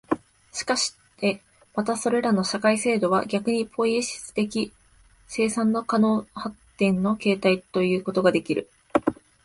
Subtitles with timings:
[0.51, 1.43] しかして
[1.75, 4.73] またそれらの社会制度は逆にポイエシス的
[5.27, 8.67] 生産の可能発展の形態ということができる、